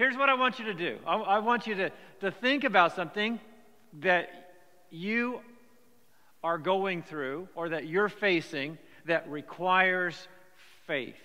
[0.00, 2.96] Here's what I want you to do I, I want you to, to think about
[2.96, 3.38] something
[4.00, 4.30] that
[4.88, 5.42] you
[6.42, 10.16] are going through or that you're facing that requires
[10.86, 11.20] faith.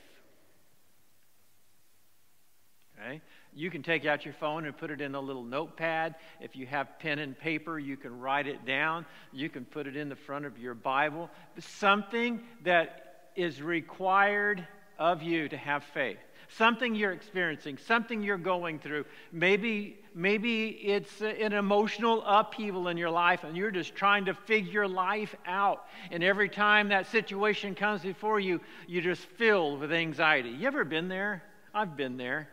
[3.00, 3.22] Okay?
[3.54, 6.16] You can take out your phone and put it in a little notepad.
[6.42, 9.06] If you have pen and paper, you can write it down.
[9.32, 11.30] You can put it in the front of your Bible.
[11.60, 14.68] Something that is required
[15.00, 16.20] of you to have faith.
[16.50, 19.06] Something you're experiencing, something you're going through.
[19.32, 24.88] Maybe, maybe it's an emotional upheaval in your life and you're just trying to figure
[24.88, 25.86] life out.
[26.12, 30.50] And every time that situation comes before you, you're just filled with anxiety.
[30.50, 31.44] You ever been there?
[31.74, 32.48] I've been there.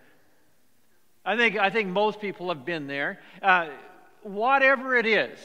[1.25, 3.21] I think, I think most people have been there.
[3.41, 3.69] Uh,
[4.23, 5.39] whatever it is,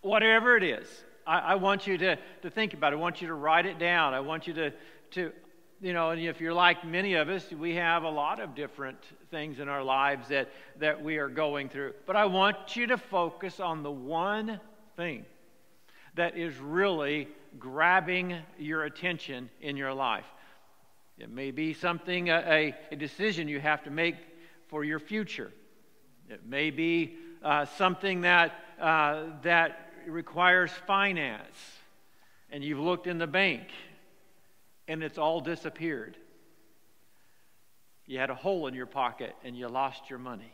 [0.00, 0.86] whatever it is,
[1.26, 2.96] I, I, want you to, to think about it.
[2.96, 4.14] I want you to write it down.
[4.14, 4.72] I want you to,
[5.12, 5.32] to,
[5.82, 8.98] you know, and if you're like many of us, we have a lot of different
[9.32, 11.92] things in our lives that, that we are going through.
[12.06, 14.60] But I want you to focus on the one
[14.96, 15.24] thing
[16.14, 17.26] that is really
[17.58, 20.24] grabbing your attention in your life.
[21.18, 24.14] It may be something, a, a, decision you have to make
[24.68, 25.50] for your future.
[26.30, 31.58] It may be uh, something that, uh, that requires finance,
[32.50, 33.68] and you've looked in the bank
[34.88, 36.16] and it's all disappeared.
[38.06, 40.52] You had a hole in your pocket and you lost your money.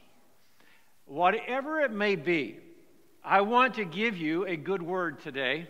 [1.07, 2.59] Whatever it may be,
[3.25, 5.67] I want to give you a good word today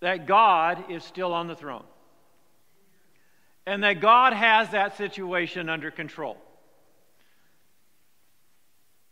[0.00, 1.84] that God is still on the throne
[3.66, 6.36] and that God has that situation under control.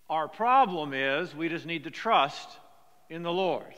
[0.08, 2.48] Our problem is we just need to trust
[3.08, 3.74] in the Lord.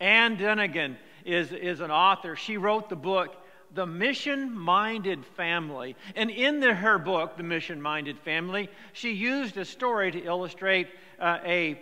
[0.00, 2.36] Ann Dunagan is, is an author.
[2.36, 3.36] She wrote the book,
[3.74, 5.96] The Mission Minded Family.
[6.14, 10.88] And in the, her book, The Mission Minded Family, she used a story to illustrate
[11.18, 11.80] uh, a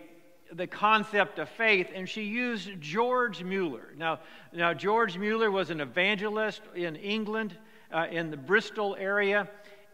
[0.53, 3.93] the concept of faith, and she used George Mueller.
[3.97, 4.21] Now,
[4.53, 7.57] now George Mueller was an evangelist in England,
[7.93, 9.49] uh, in the Bristol area,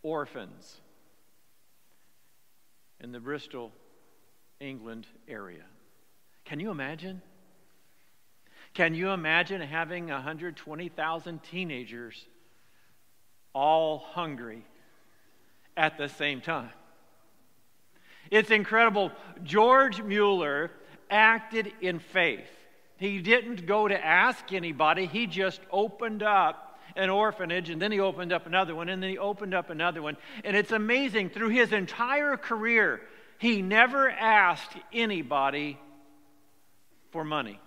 [0.02, 0.80] orphans
[3.00, 3.72] in the Bristol,
[4.60, 5.64] England area.
[6.44, 7.22] Can you imagine?
[8.74, 12.24] Can you imagine having 120,000 teenagers
[13.54, 14.64] all hungry
[15.76, 16.70] at the same time?
[18.30, 19.12] It's incredible.
[19.42, 20.70] George Mueller
[21.10, 22.48] acted in faith.
[22.96, 28.00] He didn't go to ask anybody, he just opened up an orphanage, and then he
[28.00, 30.16] opened up another one, and then he opened up another one.
[30.44, 33.00] And it's amazing, through his entire career,
[33.38, 35.78] he never asked anybody
[37.10, 37.60] for money.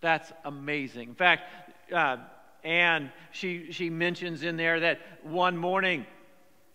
[0.00, 1.10] That's amazing.
[1.10, 1.42] In fact,
[1.92, 2.18] uh,
[2.62, 6.06] Ann, she, she mentions in there that one morning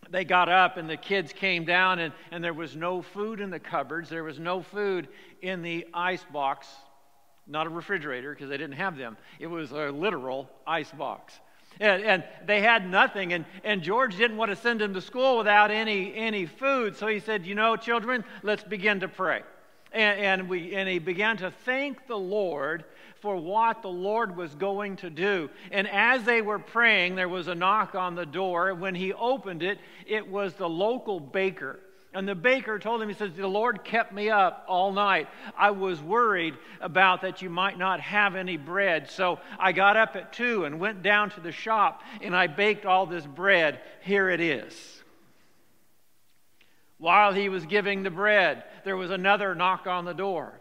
[0.10, 3.50] they got up and the kids came down and, and there was no food in
[3.50, 4.10] the cupboards.
[4.10, 5.08] There was no food
[5.42, 6.68] in the ice box,
[7.52, 9.18] not a refrigerator because they didn't have them.
[9.40, 11.40] It was a literal ice box.
[11.80, 13.34] And, and, they had nothing.
[13.34, 16.96] And, and George didn't want to send them to school without any, any food.
[16.98, 19.42] So he said, You know, children, let's begin to pray.
[19.92, 22.86] And, and, we, and he began to thank the Lord
[23.22, 25.50] for what the Lord was going to do.
[25.72, 28.74] And as they were praying, there was a knock on the door.
[28.74, 31.80] When he opened it, it was the local baker.
[32.14, 35.30] And the baker told him, he says, The Lord kept me up all night.
[35.58, 39.10] I was worried about that you might not have any bread.
[39.10, 42.86] So I got up at two and went down to the shop and I baked
[42.86, 43.80] all this bread.
[44.02, 45.02] Here it is.
[46.98, 50.60] While he was giving the bread, there was another knock on the door.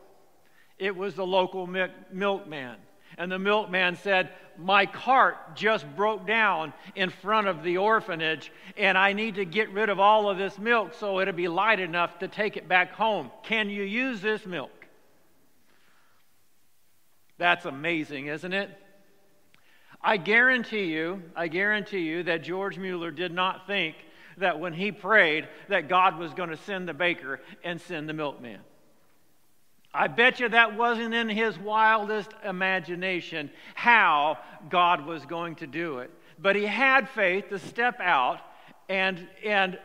[0.78, 2.76] It was the local milkman.
[3.18, 4.30] And the milkman said,
[4.60, 9.70] My cart just broke down in front of the orphanage, and I need to get
[9.72, 12.92] rid of all of this milk so it'll be light enough to take it back
[12.92, 13.30] home.
[13.42, 14.70] Can you use this milk?
[17.38, 18.70] That's amazing, isn't it?
[20.02, 23.96] I guarantee you, I guarantee you that George Mueller did not think
[24.36, 28.14] that when he prayed that God was going to send the baker and send the
[28.14, 28.60] milkman.
[29.92, 34.38] I bet you that wasn't in his wildest imagination how
[34.68, 36.10] God was going to do it.
[36.38, 38.40] But he had faith to step out
[38.88, 39.78] and, and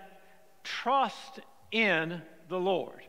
[0.64, 1.40] trust
[1.72, 3.02] in the Lord.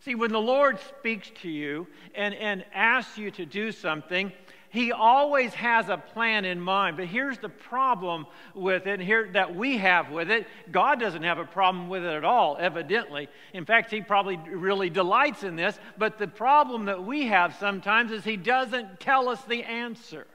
[0.00, 4.32] See, when the Lord speaks to you and, and asks you to do something,
[4.70, 6.96] he always has a plan in mind.
[6.96, 10.46] But here's the problem with it here that we have with it.
[10.70, 13.28] God doesn't have a problem with it at all, evidently.
[13.52, 15.76] In fact, he probably really delights in this.
[15.98, 20.28] But the problem that we have sometimes is he doesn't tell us the answer.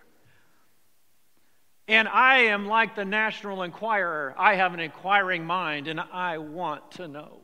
[1.87, 4.35] And I am like the National Enquirer.
[4.37, 7.39] I have an inquiring mind and I want to know.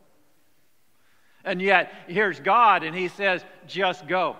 [1.45, 4.35] And yet, here's God, and He says, just go,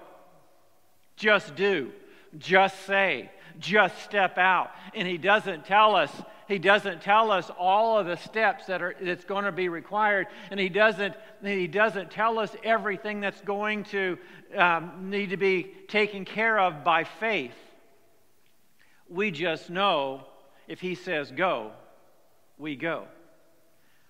[1.16, 1.92] just do
[2.38, 3.30] just say,
[3.60, 4.72] just step out.
[4.94, 6.12] And he doesn't tell us,
[6.48, 10.28] he doesn't tell us all of the steps that are that's going to be required.
[10.50, 14.18] And he doesn't, he doesn't tell us everything that's going to
[14.56, 17.56] um, need to be taken care of by faith.
[19.10, 20.26] We just know
[20.68, 21.72] if he says go,
[22.58, 23.06] we go.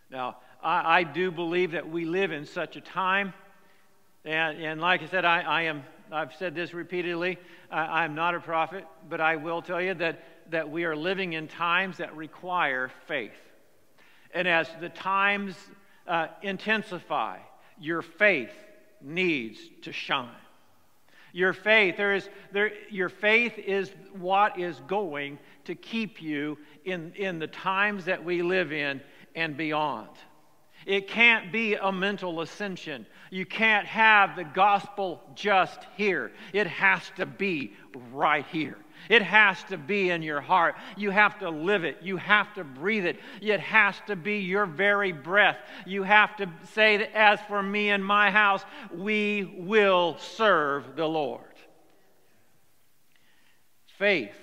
[0.09, 3.33] Now, I, I do believe that we live in such a time.
[4.23, 7.37] And, and like I said, I, I am I've said this repeatedly.
[7.69, 11.33] I, I'm not a prophet, but I will tell you that, that we are living
[11.33, 13.31] in times that require faith.
[14.33, 15.55] And as the times
[16.07, 17.37] uh, intensify,
[17.79, 18.51] your faith
[19.01, 20.29] needs to shine.
[21.33, 27.13] Your faith, there is, there, your faith is what is going to keep you in,
[27.15, 29.01] in the times that we live in
[29.33, 30.09] and beyond.
[30.85, 33.05] It can't be a mental ascension.
[33.29, 36.31] You can't have the gospel just here.
[36.53, 37.73] It has to be
[38.11, 38.77] right here.
[39.09, 40.75] It has to be in your heart.
[40.95, 41.97] You have to live it.
[42.01, 43.19] You have to breathe it.
[43.41, 45.57] It has to be your very breath.
[45.85, 48.63] You have to say that, as for me and my house,
[48.93, 51.45] we will serve the Lord.
[53.97, 54.35] Faith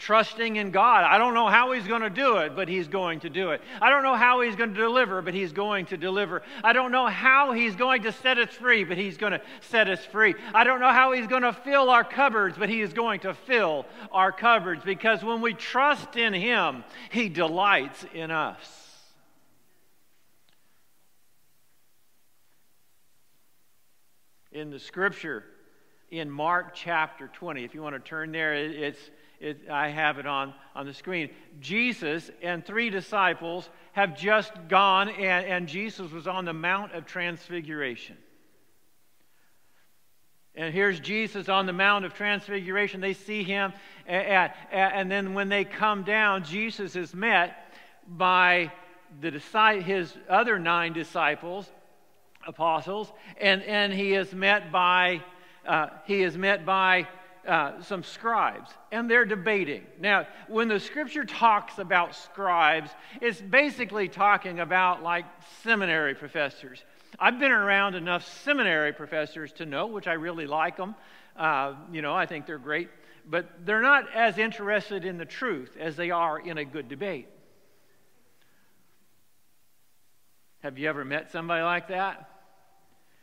[0.00, 1.04] trusting in God.
[1.04, 3.60] I don't know how He's going to do it, but He's going to do it.
[3.80, 6.42] I don't know how He's going to deliver, but He's going to deliver.
[6.64, 9.88] I don't know how He's going to set us free, but He's going to set
[9.88, 10.34] us free.
[10.52, 13.34] I don't know how He's going to fill our cupboards, but He is going to
[13.34, 18.58] fill our cupboards because when we trust in Him, He delights in us.
[24.50, 25.44] In the scripture,
[26.10, 28.98] in Mark chapter 20, if you want to turn there, it's
[29.40, 31.30] it, I have it on, on the screen.
[31.60, 37.06] Jesus and three disciples have just gone, and, and Jesus was on the Mount of
[37.06, 38.16] Transfiguration.
[40.54, 43.00] And here's Jesus on the Mount of Transfiguration.
[43.00, 43.72] They see him,
[44.06, 47.72] and, then when they come down, Jesus is met
[48.06, 48.70] by
[49.20, 49.30] the,
[49.82, 51.70] his other nine disciples,
[52.46, 53.10] apostles,
[53.40, 55.22] and, and he is met by
[55.66, 57.06] uh, he is met by
[57.46, 59.84] uh, some scribes, and they're debating.
[59.98, 62.90] Now, when the scripture talks about scribes,
[63.20, 65.24] it's basically talking about like
[65.62, 66.82] seminary professors.
[67.18, 70.94] I've been around enough seminary professors to know, which I really like them.
[71.36, 72.88] Uh, you know, I think they're great,
[73.26, 77.28] but they're not as interested in the truth as they are in a good debate.
[80.60, 82.28] Have you ever met somebody like that?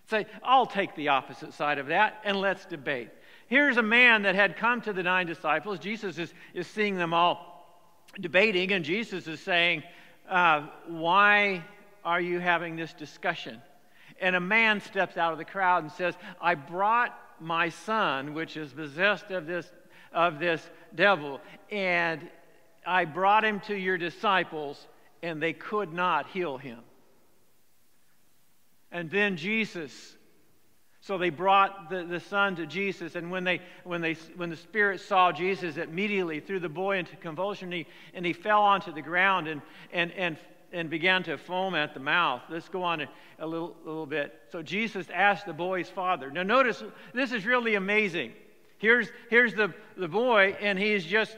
[0.09, 3.09] Say, I'll take the opposite side of that and let's debate.
[3.47, 5.79] Here's a man that had come to the nine disciples.
[5.79, 7.65] Jesus is, is seeing them all
[8.19, 9.83] debating, and Jesus is saying,
[10.29, 11.63] uh, Why
[12.03, 13.61] are you having this discussion?
[14.19, 18.57] And a man steps out of the crowd and says, I brought my son, which
[18.57, 19.71] is possessed of this,
[20.11, 21.39] of this devil,
[21.71, 22.27] and
[22.85, 24.87] I brought him to your disciples,
[25.21, 26.79] and they could not heal him.
[28.91, 30.16] And then Jesus
[31.07, 34.57] so they brought the, the son to Jesus, and when, they, when, they, when the
[34.57, 38.91] spirit saw Jesus, immediately threw the boy into convulsion, and he, and he fell onto
[38.91, 39.61] the ground and,
[39.93, 40.37] and, and,
[40.73, 42.41] and began to foam at the mouth.
[42.49, 43.07] Let's go on a,
[43.39, 44.37] a little, little bit.
[44.51, 46.29] So Jesus asked the boy's father.
[46.29, 46.83] Now, notice
[47.13, 48.33] this is really amazing.
[48.77, 51.37] Here's, here's the, the boy, and he's just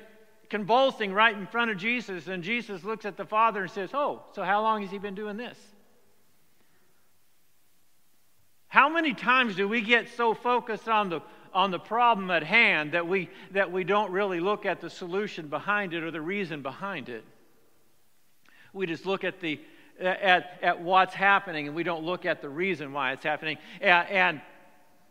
[0.49, 4.23] convulsing right in front of Jesus, and Jesus looks at the father and says, Oh,
[4.33, 5.59] so how long has he been doing this?
[8.69, 11.21] How many times do we get so focused on the,
[11.53, 15.47] on the problem at hand that we, that we don't really look at the solution
[15.47, 17.25] behind it or the reason behind it?
[18.71, 19.59] We just look at, the,
[19.99, 23.57] at, at what's happening and we don't look at the reason why it's happening.
[23.81, 24.41] And, and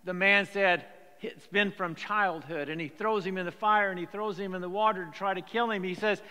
[0.04, 0.84] the man said,
[1.20, 2.68] It's been from childhood.
[2.68, 5.10] And he throws him in the fire and he throws him in the water to
[5.10, 5.82] try to kill him.
[5.82, 6.22] He says,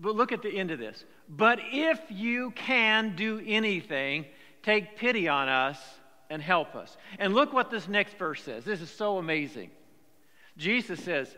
[0.00, 1.04] But look at the end of this.
[1.28, 4.24] But if you can do anything,
[4.64, 5.78] take pity on us
[6.30, 6.96] and help us.
[7.18, 8.64] And look what this next verse says.
[8.64, 9.70] This is so amazing.
[10.56, 11.34] Jesus says,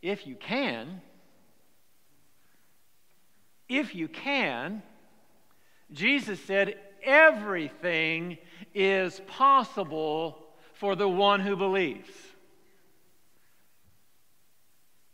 [0.00, 1.00] If you can,
[3.68, 4.82] if you can,
[5.92, 8.38] Jesus said, everything
[8.74, 10.38] is possible
[10.74, 12.10] for the one who believes.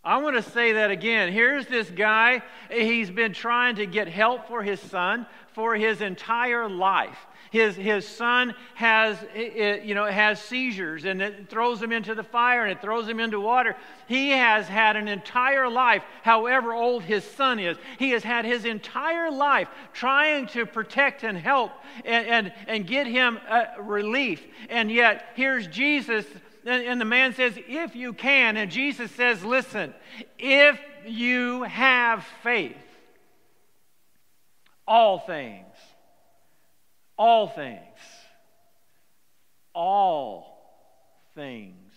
[0.09, 1.31] I want to say that again.
[1.31, 2.41] Here's this guy.
[2.71, 7.19] He's been trying to get help for his son for his entire life.
[7.51, 12.63] His, his son has, you know, has seizures and it throws him into the fire
[12.63, 13.77] and it throws him into water.
[14.07, 18.65] He has had an entire life, however old his son is, he has had his
[18.65, 21.73] entire life trying to protect and help
[22.07, 24.43] and, and, and get him uh, relief.
[24.71, 26.25] And yet, here's Jesus,
[26.69, 28.57] and, the man says, If you can.
[28.57, 29.95] And Jesus says, Listen,
[30.39, 32.77] if you have faith,
[34.87, 35.75] all things
[37.19, 37.81] all things,
[39.75, 40.57] all
[41.35, 41.93] things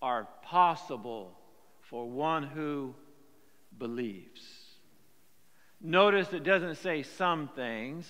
[0.00, 1.36] are possible
[1.82, 2.94] for one who
[3.76, 4.40] believes.
[5.80, 8.08] Notice it doesn't say some things.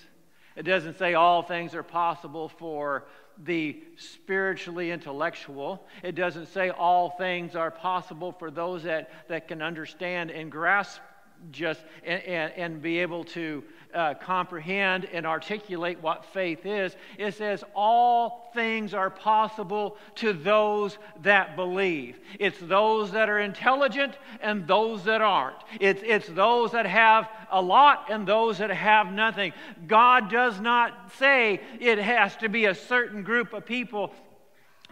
[0.57, 3.07] It doesn't say all things are possible for
[3.45, 5.87] the spiritually intellectual.
[6.03, 11.01] It doesn't say all things are possible for those that, that can understand and grasp
[11.51, 13.63] just and, and, and be able to
[13.95, 16.95] uh, comprehend and articulate what faith is.
[17.19, 22.19] It says, All things are possible to those that believe.
[22.39, 25.57] It's those that are intelligent and those that aren't.
[25.81, 29.53] It's, it's those that have a lot and those that have nothing.
[29.87, 34.13] God does not say it has to be a certain group of people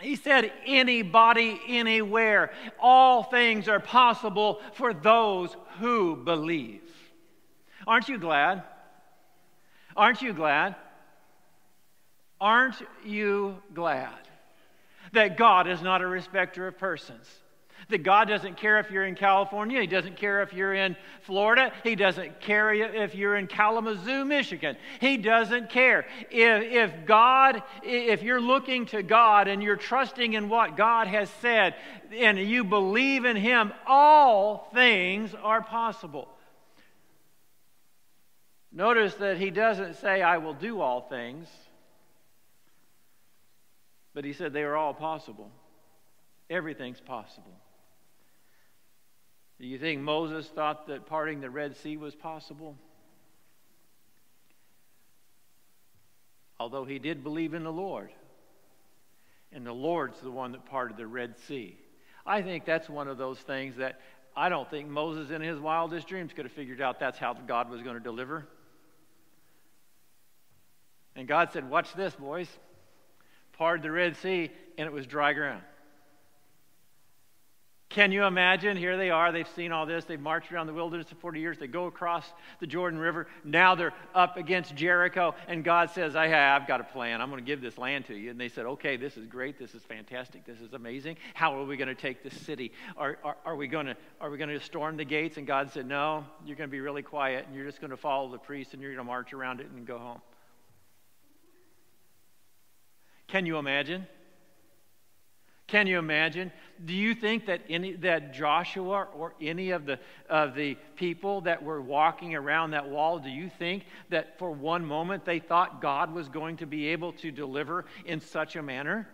[0.01, 2.53] he said, anybody, anywhere.
[2.79, 6.83] All things are possible for those who believe.
[7.87, 8.63] Aren't you glad?
[9.97, 10.77] Aren't you glad?
[12.41, 14.15] Aren't you glad
[15.13, 17.27] that God is not a respecter of persons?
[17.89, 19.81] That God doesn't care if you're in California.
[19.81, 21.73] He doesn't care if you're in Florida.
[21.83, 24.77] He doesn't care if you're in Kalamazoo, Michigan.
[25.01, 26.07] He doesn't care.
[26.31, 31.31] If, if God, if you're looking to God and you're trusting in what God has
[31.41, 31.77] said
[32.15, 36.29] and you believe in Him, all things are possible.
[38.71, 41.49] Notice that he doesn't say, I will do all things,
[44.15, 45.51] but he said they are all possible.
[46.51, 47.57] Everything's possible.
[49.61, 52.77] Do you think Moses thought that parting the Red Sea was possible?
[56.61, 58.11] Although he did believe in the Lord.
[59.53, 61.77] And the Lord's the one that parted the Red Sea.
[62.25, 64.01] I think that's one of those things that
[64.37, 67.71] I don't think Moses in his wildest dreams could have figured out that's how God
[67.71, 68.47] was going to deliver.
[71.17, 72.49] And God said, Watch this, boys.
[73.55, 75.63] Parted the Red Sea, and it was dry ground.
[77.91, 78.77] Can you imagine?
[78.77, 79.33] Here they are.
[79.33, 80.05] They've seen all this.
[80.05, 81.57] They've marched around the wilderness for 40 years.
[81.57, 82.31] They go across
[82.61, 83.29] the Jordan River.
[83.45, 85.35] Now they're up against Jericho.
[85.47, 87.23] And God says, I have got a plan.
[87.23, 88.31] I'm going to give this land to you.
[88.31, 89.59] And they said, Okay, this is great.
[89.59, 90.45] This is fantastic.
[90.45, 91.17] This is amazing.
[91.33, 92.73] How are we going to take this city?
[92.99, 95.39] Are, are, are we going to, are we going to storm the gates?
[95.39, 97.47] And God said, No, you're going to be really quiet.
[97.47, 99.69] And you're just going to follow the priest and you're going to march around it
[99.75, 100.21] and go home.
[103.29, 104.07] Can you imagine?
[105.69, 106.51] Can you imagine?
[106.83, 111.63] Do you think that any that Joshua or any of the of the people that
[111.63, 116.13] were walking around that wall, do you think that for one moment they thought God
[116.13, 119.09] was going to be able to deliver in such a manner?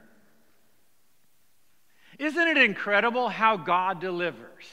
[2.21, 4.65] Isn't it incredible how God delivers?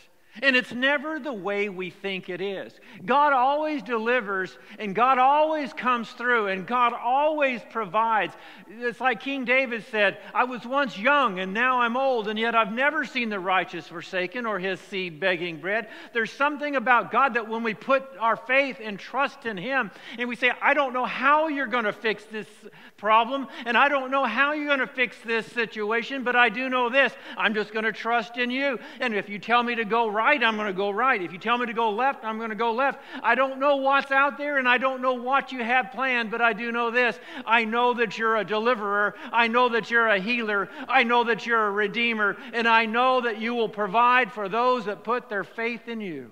[0.41, 2.73] And it's never the way we think it is.
[3.05, 8.33] God always delivers, and God always comes through, and God always provides.
[8.69, 12.55] It's like King David said I was once young, and now I'm old, and yet
[12.55, 15.89] I've never seen the righteous forsaken or his seed begging bread.
[16.13, 20.29] There's something about God that when we put our faith and trust in Him, and
[20.29, 22.47] we say, I don't know how you're going to fix this
[22.95, 26.69] problem, and I don't know how you're going to fix this situation, but I do
[26.69, 28.79] know this I'm just going to trust in you.
[28.99, 31.21] And if you tell me to go right, right, I'm going to go right.
[31.21, 32.99] If you tell me to go left, I'm going to go left.
[33.23, 36.41] I don't know what's out there and I don't know what you have planned, but
[36.41, 37.19] I do know this.
[37.45, 39.15] I know that you're a deliverer.
[39.31, 40.69] I know that you're a healer.
[40.87, 42.37] I know that you're a redeemer.
[42.53, 46.31] And I know that you will provide for those that put their faith in you.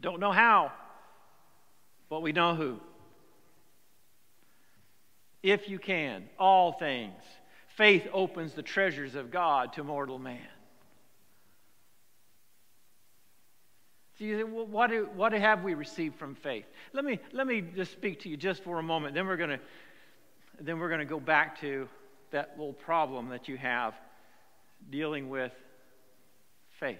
[0.00, 0.72] Don't know how,
[2.08, 2.80] but we know who.
[5.42, 7.22] If you can, all things.
[7.76, 10.40] Faith opens the treasures of God to mortal man.
[14.18, 16.64] So you say, what, do, what have we received from faith?
[16.92, 19.14] Let me, let me just speak to you just for a moment.
[19.14, 19.58] Then we're going
[20.60, 21.88] then we're going to go back to
[22.32, 23.94] that little problem that you have
[24.90, 25.52] dealing with
[26.80, 26.98] faith.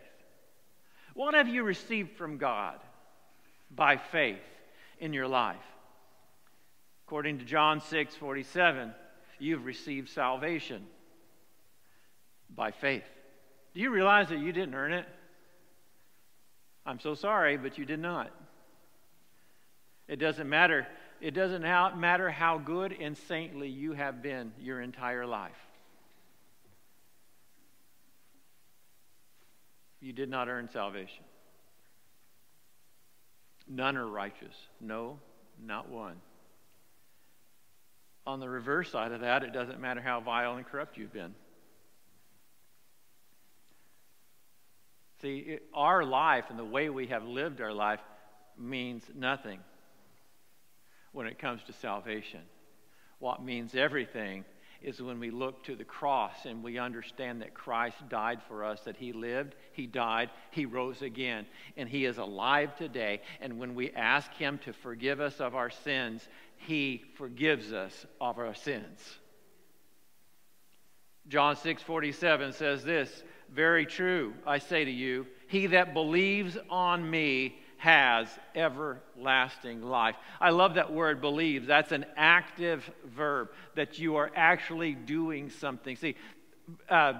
[1.14, 2.78] What have you received from God
[3.74, 4.38] by faith
[5.00, 5.56] in your life?
[7.06, 8.94] According to John 6 47,
[9.40, 10.86] you've received salvation
[12.54, 13.04] by faith.
[13.74, 15.06] Do you realize that you didn't earn it?
[16.88, 18.30] I'm so sorry, but you did not.
[20.08, 20.86] It doesn't matter.
[21.20, 25.52] It doesn't matter how good and saintly you have been your entire life.
[30.00, 31.24] You did not earn salvation.
[33.68, 34.56] None are righteous.
[34.80, 35.18] No,
[35.62, 36.16] not one.
[38.26, 41.34] On the reverse side of that, it doesn't matter how vile and corrupt you've been.
[45.20, 48.00] See, it, our life and the way we have lived our life
[48.56, 49.60] means nothing
[51.12, 52.40] when it comes to salvation.
[53.18, 54.44] What means everything
[54.80, 58.80] is when we look to the cross and we understand that Christ died for us,
[58.82, 61.46] that He lived, He died, He rose again,
[61.76, 63.22] and He is alive today.
[63.40, 66.26] And when we ask Him to forgive us of our sins,
[66.58, 69.00] He forgives us of our sins.
[71.26, 77.08] John 6 47 says this Very true, I say to you, he that believes on
[77.08, 80.16] me has everlasting life.
[80.40, 81.66] I love that word believes.
[81.66, 85.96] That's an active verb that you are actually doing something.
[85.96, 86.16] See,
[86.88, 87.14] uh,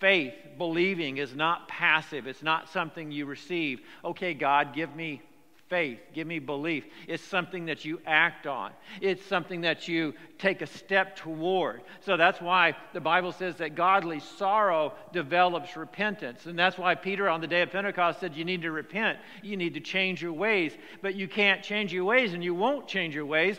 [0.00, 3.80] faith, believing, is not passive, it's not something you receive.
[4.04, 5.22] Okay, God, give me
[5.68, 6.84] faith, give me belief.
[7.08, 11.82] It's something that you act on, it's something that you take a step toward.
[12.00, 16.46] So that's why the Bible says that godly sorrow develops repentance.
[16.46, 19.56] And that's why Peter on the day of Pentecost said, You need to repent, you
[19.56, 20.72] need to change your ways.
[21.02, 23.58] But you can't change your ways, and you won't change your ways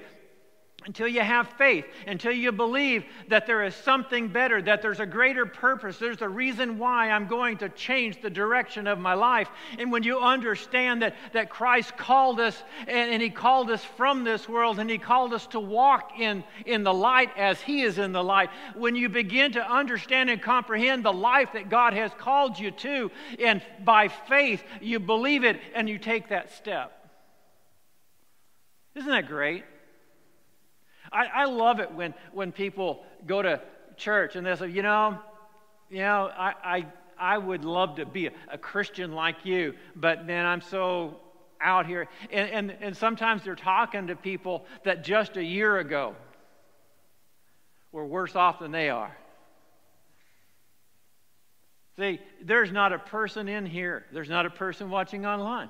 [0.88, 5.06] until you have faith, until you believe that there is something better, that there's a
[5.06, 9.50] greater purpose, there's a reason why I'm going to change the direction of my life.
[9.78, 14.24] And when you understand that, that Christ called us and, and He called us from
[14.24, 17.98] this world and He called us to walk in, in the light as He is
[17.98, 22.12] in the light, when you begin to understand and comprehend the life that God has
[22.18, 26.94] called you to, and by faith you believe it and you take that step.
[28.96, 29.66] Isn't that great?
[31.12, 33.62] I, I love it when, when people go to
[33.96, 35.20] church and they say, you know,
[35.90, 36.86] you know, I, I,
[37.20, 41.20] I would love to be a, a Christian like you, but man, I'm so
[41.60, 42.08] out here.
[42.32, 46.16] And, and, and sometimes they're talking to people that just a year ago
[47.92, 49.16] were worse off than they are.
[51.98, 55.70] See, there's not a person in here, there's not a person watching online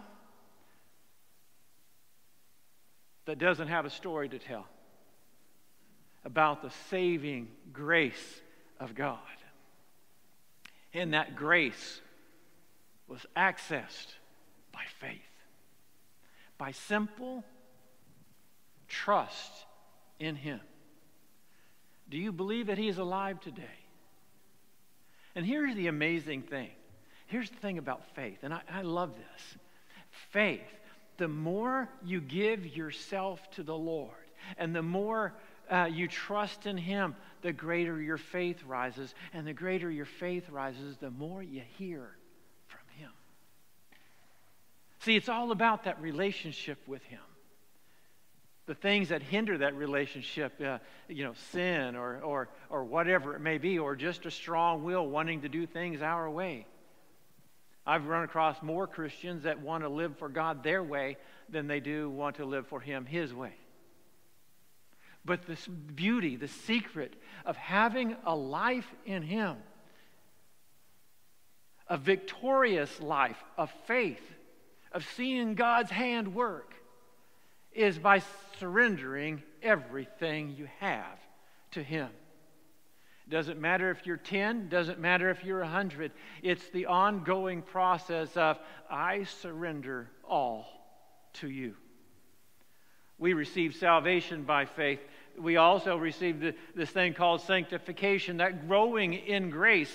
[3.25, 4.65] that doesn't have a story to tell
[6.27, 8.41] about the saving grace
[8.81, 9.17] of God.
[10.93, 12.01] And that grace
[13.07, 14.07] was accessed
[14.73, 15.21] by faith,
[16.57, 17.45] by simple
[18.89, 19.53] trust
[20.19, 20.59] in Him.
[22.09, 23.63] Do you believe that He is alive today?
[25.33, 26.71] And here's the amazing thing.
[27.27, 29.57] Here's the thing about faith, and I, I love this.
[30.31, 30.59] Faith,
[31.15, 34.11] the more you give yourself to the Lord,
[34.57, 35.33] and the more
[35.69, 39.13] uh, you trust in Him, the greater your faith rises.
[39.33, 42.09] And the greater your faith rises, the more you hear
[42.67, 43.11] from Him.
[44.99, 47.21] See, it's all about that relationship with Him.
[48.65, 53.39] The things that hinder that relationship, uh, you know, sin or, or, or whatever it
[53.39, 56.65] may be, or just a strong will wanting to do things our way.
[57.85, 61.15] I've run across more Christians that want to live for God their way
[61.47, 63.53] than they do want to live for Him His way.
[65.27, 67.13] But this beauty, the secret
[67.45, 69.57] of having a life in Him,
[71.89, 74.23] a victorious life of faith,
[74.93, 76.73] of seeing God's hand work,
[77.73, 78.23] is by
[78.57, 81.19] surrendering everything you have
[81.71, 82.07] to Him.
[83.27, 86.13] Doesn't matter if you're 10, doesn't matter if you're 100.
[86.41, 88.57] It's the ongoing process of,
[88.89, 90.67] I surrender all
[91.33, 91.75] to you.
[93.19, 95.01] We receive salvation by faith
[95.37, 99.91] we also receive the, this thing called sanctification, that growing in grace.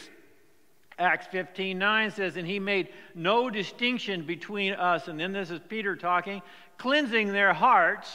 [0.98, 5.60] Acts 15 9 says, And he made no distinction between us, and then this is
[5.68, 6.42] Peter talking,
[6.78, 8.10] cleansing their hearts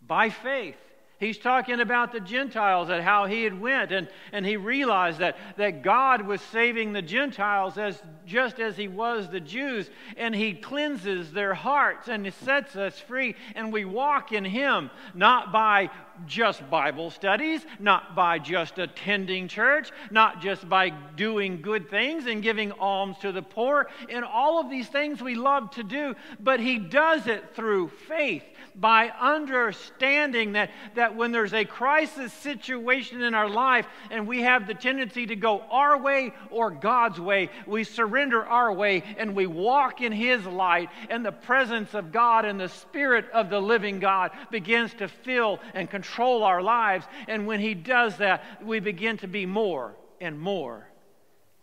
[0.00, 0.76] by faith.
[1.20, 5.36] He's talking about the Gentiles and how he had went, and, and he realized that,
[5.58, 10.54] that God was saving the Gentiles as just as he was the Jews, and he
[10.54, 15.90] cleanses their hearts and he sets us free, and we walk in him, not by
[16.26, 22.42] just Bible studies, not by just attending church, not just by doing good things and
[22.42, 26.60] giving alms to the poor, and all of these things we love to do, but
[26.60, 33.34] He does it through faith by understanding that, that when there's a crisis situation in
[33.34, 37.84] our life and we have the tendency to go our way or God's way, we
[37.84, 42.60] surrender our way and we walk in His light, and the presence of God and
[42.60, 47.06] the Spirit of the living God begins to fill and control our lives.
[47.28, 50.86] And when He does that, we begin to be more and more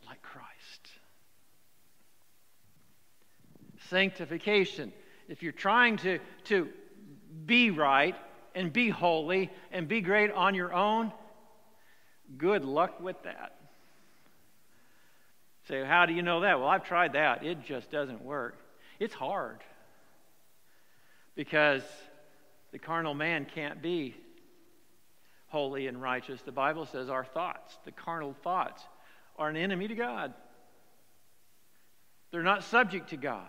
[0.06, 0.48] like Christ.
[3.90, 4.92] Sanctification.
[5.28, 6.70] If you're trying to, to
[7.46, 8.16] be right
[8.56, 11.12] and be holy and be great on your own,
[12.38, 13.56] good luck with that.
[15.68, 16.60] Say, how do you know that?
[16.60, 17.46] Well, I've tried that.
[17.46, 18.58] It just doesn't work.
[19.00, 19.60] It's hard
[21.36, 21.84] because
[22.72, 24.16] the carnal man can't be
[25.48, 26.42] holy and righteous.
[26.42, 28.84] The Bible says our thoughts, the carnal thoughts,
[29.38, 30.34] are an enemy to God.
[32.32, 33.48] They're not subject to God.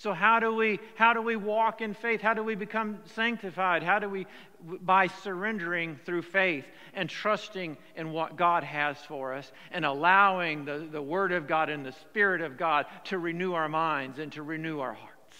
[0.00, 2.22] So how do we how do we walk in faith?
[2.22, 3.82] How do we become sanctified?
[3.82, 4.26] How do we
[4.62, 10.88] by surrendering through faith and trusting in what God has for us and allowing the,
[10.90, 14.42] the Word of God and the Spirit of God to renew our minds and to
[14.42, 15.36] renew our hearts.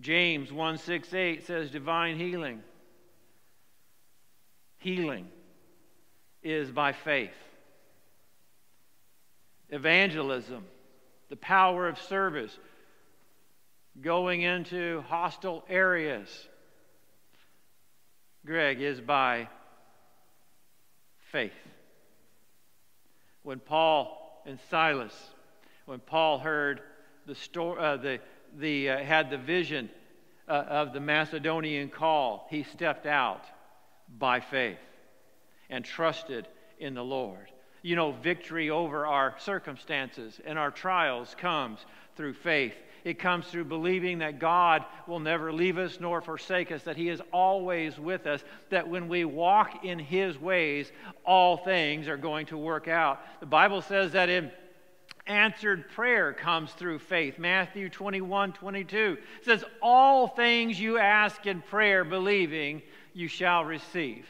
[0.00, 2.62] James 1 6 8 says divine healing.
[4.84, 5.28] Healing
[6.42, 7.30] is by faith.
[9.70, 10.62] Evangelism,
[11.30, 12.54] the power of service,
[13.98, 16.28] going into hostile areas.
[18.44, 19.48] Greg is by
[21.32, 21.52] faith.
[23.42, 25.14] When Paul and Silas,
[25.86, 26.82] when Paul heard
[27.24, 28.20] the story, uh, the
[28.58, 29.88] the, uh, had the vision
[30.46, 33.46] uh, of the Macedonian call, he stepped out
[34.08, 34.78] by faith
[35.70, 36.46] and trusted
[36.78, 37.50] in the Lord.
[37.82, 41.84] You know, victory over our circumstances and our trials comes
[42.16, 42.74] through faith.
[43.04, 47.10] It comes through believing that God will never leave us nor forsake us, that He
[47.10, 50.90] is always with us, that when we walk in His ways,
[51.26, 53.20] all things are going to work out.
[53.40, 54.50] The Bible says that in
[55.26, 57.38] answered prayer comes through faith.
[57.38, 62.82] Matthew 21 22 says, All things you ask in prayer, believing,
[63.14, 64.26] you shall receive.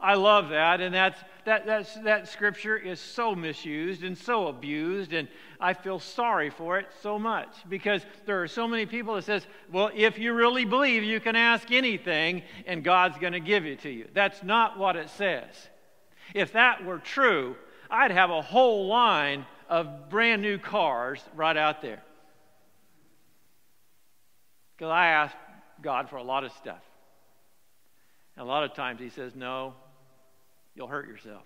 [0.00, 5.12] I love that, and that's, that, that's, that scripture is so misused and so abused,
[5.12, 5.26] and
[5.58, 9.44] I feel sorry for it so much because there are so many people that says,
[9.72, 13.80] well, if you really believe, you can ask anything, and God's going to give it
[13.82, 14.06] to you.
[14.14, 15.48] That's not what it says.
[16.32, 17.56] If that were true,
[17.90, 22.02] I'd have a whole line of brand new cars right out there.
[24.76, 25.34] Because I ask
[25.82, 26.87] God for a lot of stuff.
[28.38, 29.74] A lot of times He says, No,
[30.74, 31.42] you'll hurt yourself.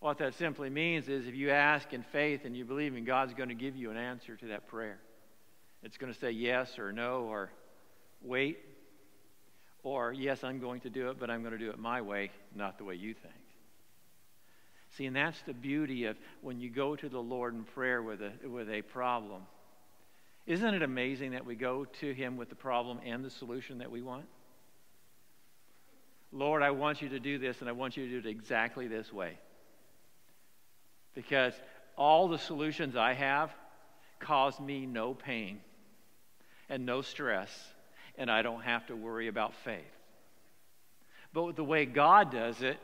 [0.00, 3.34] What that simply means is if you ask in faith and you believe in God's
[3.34, 4.98] going to give you an answer to that prayer.
[5.84, 7.50] It's going to say yes or no or
[8.20, 8.58] wait
[9.84, 12.30] or yes, I'm going to do it, but I'm going to do it my way,
[12.54, 13.34] not the way you think.
[14.96, 18.20] See, and that's the beauty of when you go to the Lord in prayer with
[18.20, 19.42] a, with a problem.
[20.46, 23.90] Isn't it amazing that we go to Him with the problem and the solution that
[23.90, 24.26] we want?
[26.32, 28.88] Lord, I want you to do this, and I want you to do it exactly
[28.88, 29.38] this way.
[31.14, 31.52] Because
[31.96, 33.52] all the solutions I have
[34.18, 35.60] cause me no pain
[36.68, 37.50] and no stress,
[38.16, 39.82] and I don't have to worry about faith.
[41.34, 42.78] But the way God does it,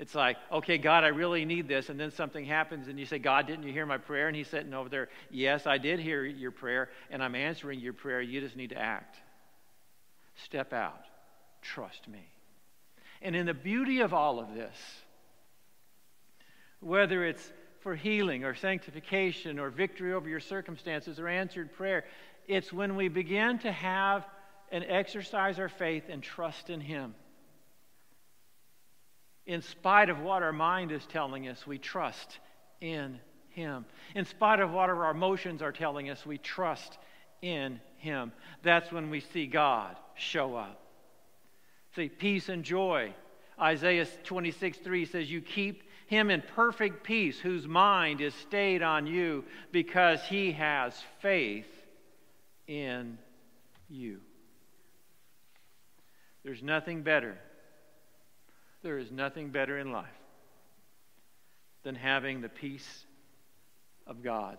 [0.00, 1.90] it's like, okay, God, I really need this.
[1.90, 4.28] And then something happens, and you say, God, didn't you hear my prayer?
[4.28, 7.92] And he's sitting over there, yes, I did hear your prayer, and I'm answering your
[7.92, 8.22] prayer.
[8.22, 9.18] You just need to act.
[10.46, 11.04] Step out.
[11.60, 12.26] Trust me.
[13.20, 14.74] And in the beauty of all of this,
[16.80, 22.06] whether it's for healing or sanctification or victory over your circumstances or answered prayer,
[22.48, 24.26] it's when we begin to have
[24.72, 27.14] and exercise our faith and trust in Him
[29.50, 32.38] in spite of what our mind is telling us, we trust
[32.80, 33.84] in Him.
[34.14, 36.98] In spite of what our emotions are telling us, we trust
[37.42, 38.30] in Him.
[38.62, 40.80] That's when we see God show up.
[41.96, 43.12] See, peace and joy.
[43.60, 49.08] Isaiah 26 3 says, You keep him in perfect peace, whose mind is stayed on
[49.08, 51.66] you because he has faith
[52.68, 53.18] in
[53.88, 54.20] you.
[56.44, 57.36] There's nothing better
[58.82, 60.08] there is nothing better in life
[61.82, 63.04] than having the peace
[64.06, 64.58] of God,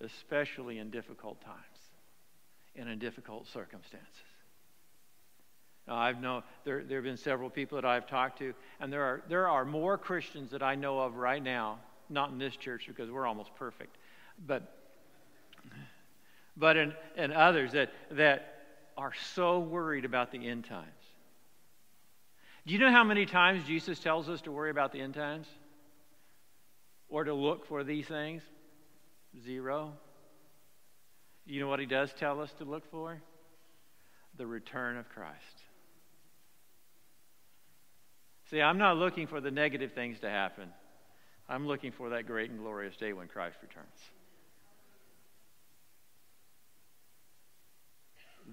[0.00, 1.56] especially in difficult times.
[2.76, 4.06] and in difficult circumstances.
[5.88, 9.02] Now, I've known there, there have been several people that I've talked to, and there
[9.02, 12.84] are, there are more Christians that I know of right now, not in this church
[12.86, 13.96] because we're almost perfect,
[14.46, 14.76] but,
[16.56, 18.64] but in, in others that, that
[18.96, 20.86] are so worried about the end times.
[22.68, 25.46] Do you know how many times Jesus tells us to worry about the end times?
[27.08, 28.42] Or to look for these things?
[29.42, 29.94] Zero.
[31.46, 33.22] You know what he does tell us to look for?
[34.36, 35.62] The return of Christ.
[38.50, 40.68] See, I'm not looking for the negative things to happen.
[41.48, 43.86] I'm looking for that great and glorious day when Christ returns.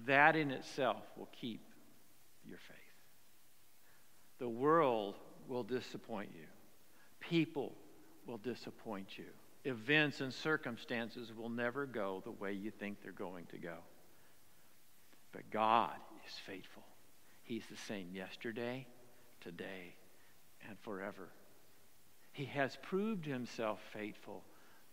[0.06, 1.60] That in itself will keep
[2.46, 2.85] your faith.
[4.38, 5.16] The world
[5.48, 6.46] will disappoint you,
[7.20, 7.72] people
[8.26, 9.24] will disappoint you.
[9.64, 13.78] Events and circumstances will never go the way you think they're going to go.
[15.32, 15.96] But God
[16.26, 16.84] is faithful.
[17.42, 18.86] He's the same yesterday,
[19.40, 19.96] today,
[20.68, 21.28] and forever.
[22.32, 24.44] He has proved himself faithful.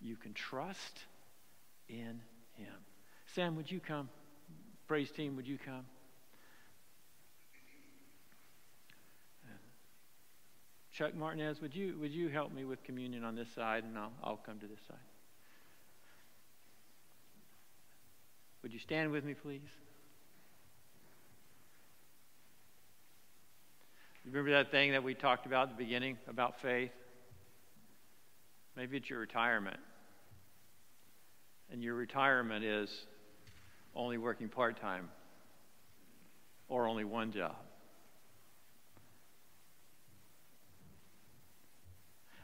[0.01, 0.99] You can trust
[1.87, 2.21] in
[2.55, 2.75] him.
[3.35, 4.09] Sam, would you come?
[4.87, 5.85] Praise team, would you come?
[10.93, 14.11] Chuck Martinez, would you, would you help me with communion on this side, and I'll,
[14.23, 14.97] I'll come to this side?
[18.61, 19.61] Would you stand with me, please?
[24.23, 26.91] Remember that thing that we talked about at the beginning about faith?
[28.77, 29.79] Maybe it's your retirement.
[31.71, 32.89] And your retirement is
[33.95, 35.09] only working part time
[36.69, 37.55] or only one job.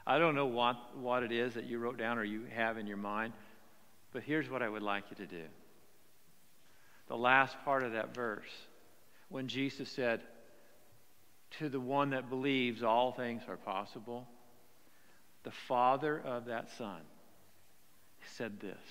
[0.09, 2.87] I don't know what, what it is that you wrote down or you have in
[2.87, 3.31] your mind,
[4.11, 5.43] but here's what I would like you to do.
[7.09, 8.49] The last part of that verse,
[9.29, 10.21] when Jesus said,
[11.59, 14.27] To the one that believes, all things are possible,
[15.43, 17.01] the father of that son
[18.35, 18.81] said this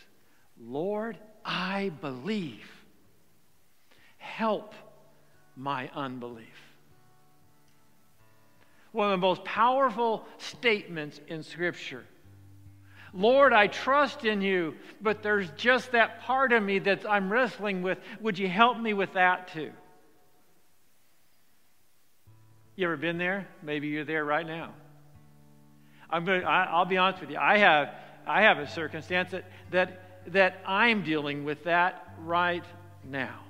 [0.57, 2.70] Lord, I believe.
[4.18, 4.72] Help
[5.57, 6.67] my unbelief
[8.92, 12.05] one of the most powerful statements in Scripture.
[13.12, 17.83] Lord, I trust in you, but there's just that part of me that I'm wrestling
[17.83, 17.98] with.
[18.20, 19.72] Would you help me with that too?
[22.77, 23.48] You ever been there?
[23.62, 24.72] Maybe you're there right now.
[26.11, 27.37] I'm going to, I'll be honest with you.
[27.37, 27.94] I have,
[28.27, 32.64] I have a circumstance that, that, that I'm dealing with that right
[33.05, 33.40] now.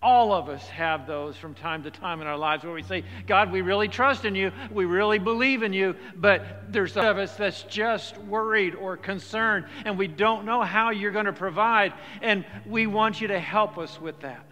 [0.00, 3.02] All of us have those from time to time in our lives where we say,
[3.26, 4.52] God, we really trust in you.
[4.70, 5.96] We really believe in you.
[6.14, 10.90] But there's some of us that's just worried or concerned, and we don't know how
[10.90, 11.94] you're going to provide.
[12.22, 14.44] And we want you to help us with that.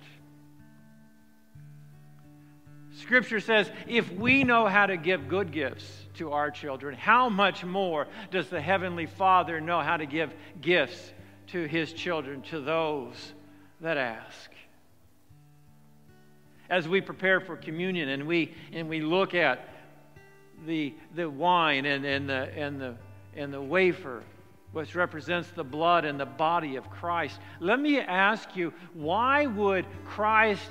[2.96, 7.62] Scripture says, if we know how to give good gifts to our children, how much
[7.62, 11.12] more does the Heavenly Father know how to give gifts
[11.48, 13.14] to His children, to those
[13.80, 14.50] that ask?
[16.70, 19.68] As we prepare for communion and we, and we look at
[20.66, 22.94] the, the wine and, and, the, and, the,
[23.35, 24.22] and the wafer,
[24.72, 29.87] which represents the blood and the body of Christ, let me ask you why would
[30.05, 30.70] Christ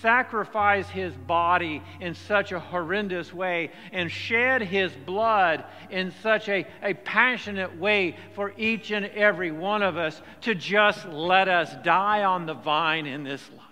[0.00, 6.66] sacrifice his body in such a horrendous way and shed his blood in such a,
[6.82, 12.24] a passionate way for each and every one of us to just let us die
[12.24, 13.63] on the vine in this life?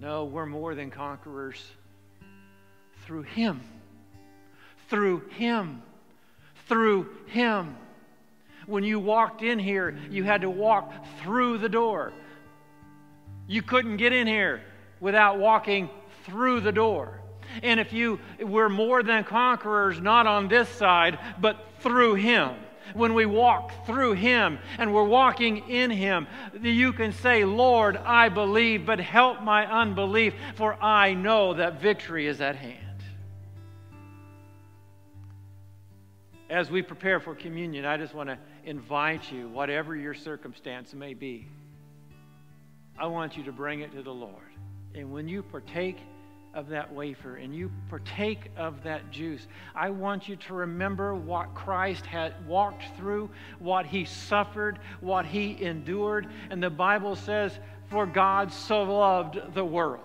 [0.00, 1.62] No, we're more than conquerors
[3.04, 3.60] through Him.
[4.88, 5.82] Through Him.
[6.66, 7.76] Through Him.
[8.66, 10.90] When you walked in here, you had to walk
[11.22, 12.14] through the door.
[13.46, 14.62] You couldn't get in here
[15.00, 15.90] without walking
[16.24, 17.20] through the door.
[17.62, 22.54] And if you were more than conquerors, not on this side, but through Him
[22.94, 26.26] when we walk through Him and we're walking in Him,
[26.60, 32.26] you can say, Lord, I believe, but help my unbelief, for I know that victory
[32.26, 32.76] is at hand.
[36.48, 41.14] As we prepare for communion, I just want to invite you, whatever your circumstance may
[41.14, 41.46] be,
[42.98, 44.50] I want you to bring it to the Lord.
[44.94, 45.98] And when you partake,
[46.54, 51.54] of that wafer and you partake of that juice, I want you to remember what
[51.54, 56.28] Christ had walked through, what he suffered, what he endured.
[56.50, 57.58] And the Bible says,
[57.88, 60.00] For God so loved the world.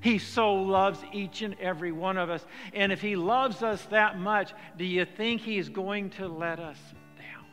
[0.00, 2.44] He so loves each and every one of us.
[2.74, 6.78] And if he loves us that much, do you think he's going to let us
[7.16, 7.46] down?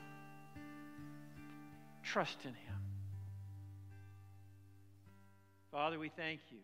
[2.01, 2.75] Trust in Him.
[5.71, 6.58] Father, we thank you